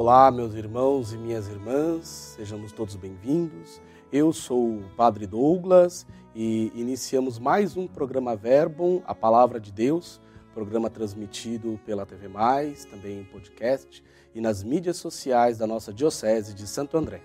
[0.00, 3.82] Olá, meus irmãos e minhas irmãs, sejamos todos bem-vindos.
[4.10, 10.18] Eu sou o Padre Douglas e iniciamos mais um programa Verbum, a Palavra de Deus,
[10.54, 14.02] programa transmitido pela TV Mais, também em podcast
[14.34, 17.20] e nas mídias sociais da nossa Diocese de Santo André.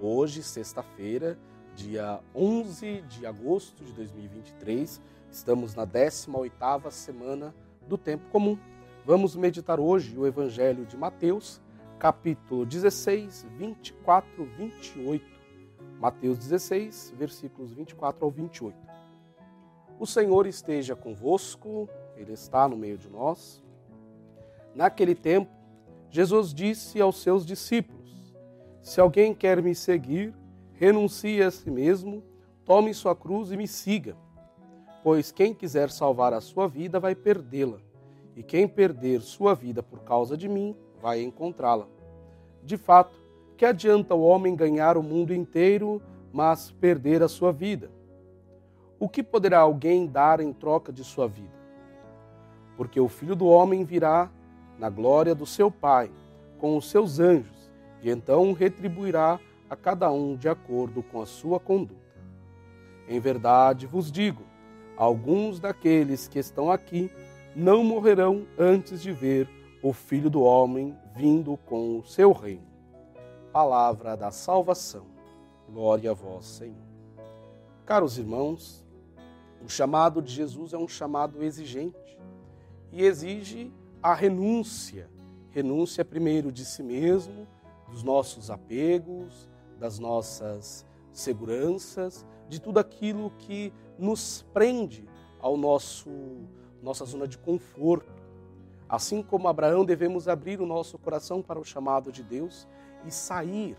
[0.00, 1.36] Hoje, sexta-feira,
[1.74, 7.52] dia 11 de agosto de 2023, estamos na 18ª semana
[7.88, 8.56] do tempo comum.
[9.04, 11.60] Vamos meditar hoje o Evangelho de Mateus,
[12.04, 15.24] capítulo 16, 24, 28.
[15.98, 18.76] Mateus 16, versículos 24 ao 28.
[19.98, 23.64] O Senhor esteja convosco, Ele está no meio de nós.
[24.74, 25.50] Naquele tempo,
[26.10, 28.36] Jesus disse aos seus discípulos:
[28.82, 30.34] Se alguém quer me seguir,
[30.74, 32.22] renuncie a si mesmo,
[32.66, 34.14] tome sua cruz e me siga.
[35.02, 37.78] Pois quem quiser salvar a sua vida vai perdê-la,
[38.36, 41.93] e quem perder sua vida por causa de mim vai encontrá-la.
[42.64, 43.18] De fato,
[43.56, 46.00] que adianta o homem ganhar o mundo inteiro,
[46.32, 47.90] mas perder a sua vida?
[48.98, 51.52] O que poderá alguém dar em troca de sua vida?
[52.76, 54.30] Porque o filho do homem virá
[54.78, 56.10] na glória do seu Pai,
[56.58, 57.70] com os seus anjos,
[58.02, 62.00] e então retribuirá a cada um de acordo com a sua conduta.
[63.06, 64.42] Em verdade vos digo:
[64.96, 67.10] alguns daqueles que estão aqui
[67.54, 69.48] não morrerão antes de ver
[69.84, 72.66] o Filho do Homem vindo com o seu reino.
[73.52, 75.04] Palavra da salvação.
[75.68, 76.74] Glória a vós, Senhor.
[77.84, 78.82] Caros irmãos,
[79.62, 82.18] o chamado de Jesus é um chamado exigente
[82.90, 83.70] e exige
[84.02, 85.10] a renúncia.
[85.50, 87.46] Renúncia primeiro de si mesmo,
[87.90, 95.06] dos nossos apegos, das nossas seguranças, de tudo aquilo que nos prende
[95.38, 96.08] ao nosso
[96.82, 98.23] nossa zona de conforto.
[98.88, 102.68] Assim como Abraão, devemos abrir o nosso coração para o chamado de Deus
[103.06, 103.76] e sair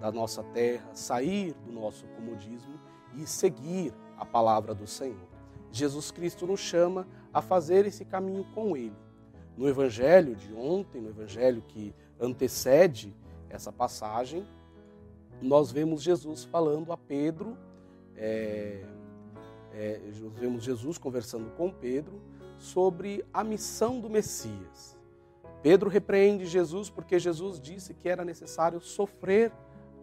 [0.00, 2.74] da nossa terra, sair do nosso comodismo
[3.14, 5.28] e seguir a palavra do Senhor.
[5.70, 8.96] Jesus Cristo nos chama a fazer esse caminho com Ele.
[9.56, 13.14] No Evangelho de ontem, no Evangelho que antecede
[13.48, 14.46] essa passagem,
[15.40, 17.56] nós vemos Jesus falando a Pedro,
[18.16, 18.84] é,
[19.72, 20.00] é,
[20.34, 22.20] vemos Jesus conversando com Pedro
[22.62, 24.96] sobre a missão do Messias.
[25.64, 29.52] Pedro repreende Jesus porque Jesus disse que era necessário sofrer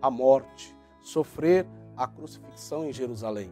[0.01, 1.65] a morte, sofrer
[1.95, 3.49] a crucifixão em Jerusalém.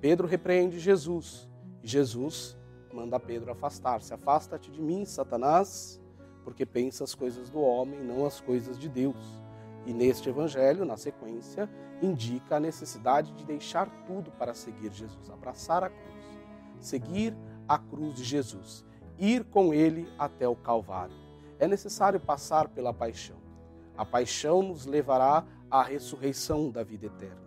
[0.00, 1.48] Pedro repreende Jesus
[1.84, 2.58] e Jesus
[2.92, 4.12] manda Pedro afastar-se.
[4.12, 6.00] Afasta-te de mim, Satanás,
[6.42, 9.40] porque pensa as coisas do homem, não as coisas de Deus.
[9.86, 11.70] E neste evangelho, na sequência,
[12.02, 16.40] indica a necessidade de deixar tudo para seguir Jesus, abraçar a cruz,
[16.80, 17.36] seguir
[17.68, 18.84] a cruz de Jesus,
[19.18, 21.14] ir com ele até o Calvário.
[21.58, 23.36] É necessário passar pela paixão.
[23.96, 27.42] A paixão nos levará à ressurreição da vida eterna.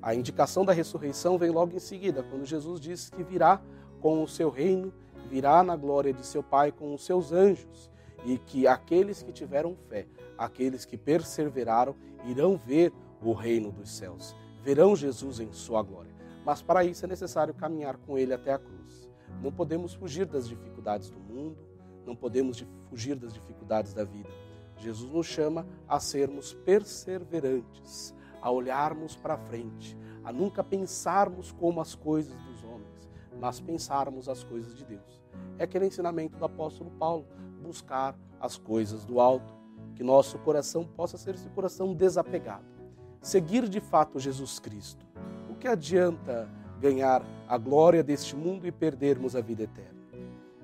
[0.00, 3.60] A indicação da ressurreição vem logo em seguida, quando Jesus diz que virá
[4.00, 4.92] com o seu reino,
[5.28, 7.90] virá na glória de seu Pai com os seus anjos
[8.24, 10.06] e que aqueles que tiveram fé,
[10.36, 12.92] aqueles que perseveraram, irão ver
[13.22, 16.12] o reino dos céus, verão Jesus em sua glória.
[16.44, 19.07] Mas para isso é necessário caminhar com ele até a cruz.
[19.42, 21.58] Não podemos fugir das dificuldades do mundo,
[22.04, 24.30] não podemos fugir das dificuldades da vida.
[24.78, 31.94] Jesus nos chama a sermos perseverantes, a olharmos para frente, a nunca pensarmos como as
[31.94, 33.08] coisas dos homens,
[33.40, 35.22] mas pensarmos as coisas de Deus.
[35.58, 37.26] É aquele ensinamento do apóstolo Paulo
[37.62, 39.52] buscar as coisas do alto,
[39.94, 42.64] que nosso coração possa ser esse coração desapegado.
[43.20, 45.04] Seguir de fato Jesus Cristo.
[45.50, 46.48] O que adianta
[46.80, 49.98] ganhar a glória deste mundo e perdermos a vida eterna?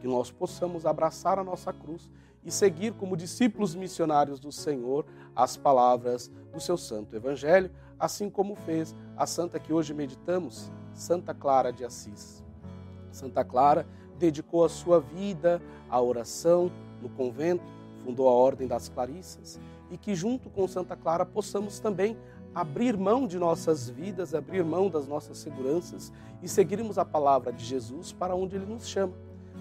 [0.01, 2.11] Que nós possamos abraçar a nossa cruz
[2.45, 8.55] e seguir como discípulos missionários do Senhor as palavras do seu santo evangelho, assim como
[8.55, 12.45] fez a santa que hoje meditamos, Santa Clara de Assis.
[13.11, 13.87] Santa Clara
[14.19, 16.71] dedicou a sua vida à oração
[17.01, 17.65] no convento,
[18.05, 19.59] fundou a Ordem das Clarissas
[19.91, 22.17] e que, junto com Santa Clara, possamos também
[22.55, 27.65] abrir mão de nossas vidas, abrir mão das nossas seguranças e seguirmos a palavra de
[27.65, 29.15] Jesus para onde Ele nos chama,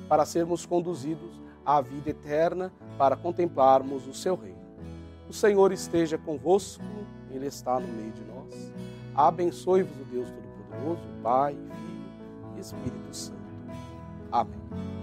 [0.07, 4.61] para sermos conduzidos à vida eterna, para contemplarmos o Seu reino.
[5.27, 6.83] O Senhor esteja convosco,
[7.31, 8.71] Ele está no meio de nós.
[9.15, 13.43] Abençoe-vos o Deus Todo-Poderoso, Pai, Filho e Espírito Santo.
[14.31, 15.02] Amém.